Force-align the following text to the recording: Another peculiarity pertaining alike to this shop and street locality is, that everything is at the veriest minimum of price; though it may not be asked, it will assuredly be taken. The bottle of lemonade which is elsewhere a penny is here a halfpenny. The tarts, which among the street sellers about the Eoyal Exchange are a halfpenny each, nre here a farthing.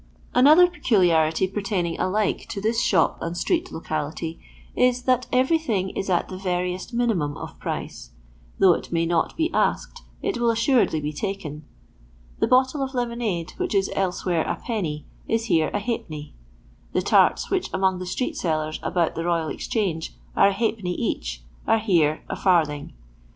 Another 0.33 0.65
peculiarity 0.67 1.47
pertaining 1.47 1.99
alike 1.99 2.47
to 2.49 2.59
this 2.59 2.81
shop 2.81 3.19
and 3.21 3.37
street 3.37 3.71
locality 3.71 4.39
is, 4.75 5.03
that 5.03 5.27
everything 5.31 5.91
is 5.91 6.09
at 6.09 6.27
the 6.27 6.39
veriest 6.39 6.91
minimum 6.91 7.37
of 7.37 7.59
price; 7.59 8.09
though 8.57 8.73
it 8.73 8.91
may 8.91 9.05
not 9.05 9.37
be 9.37 9.53
asked, 9.53 10.01
it 10.23 10.39
will 10.39 10.49
assuredly 10.49 10.99
be 10.99 11.13
taken. 11.13 11.65
The 12.39 12.47
bottle 12.47 12.81
of 12.81 12.95
lemonade 12.95 13.53
which 13.57 13.75
is 13.75 13.91
elsewhere 13.95 14.41
a 14.41 14.55
penny 14.55 15.05
is 15.27 15.45
here 15.45 15.69
a 15.71 15.77
halfpenny. 15.77 16.33
The 16.93 17.03
tarts, 17.03 17.51
which 17.51 17.71
among 17.71 17.99
the 17.99 18.07
street 18.07 18.35
sellers 18.35 18.79
about 18.81 19.13
the 19.13 19.21
Eoyal 19.21 19.53
Exchange 19.53 20.15
are 20.35 20.47
a 20.47 20.51
halfpenny 20.53 20.95
each, 20.95 21.43
nre 21.67 21.79
here 21.79 22.23
a 22.27 22.35
farthing. 22.35 22.93